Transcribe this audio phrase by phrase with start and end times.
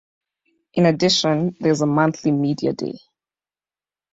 [0.73, 2.97] In addition, there is a monthly Media day.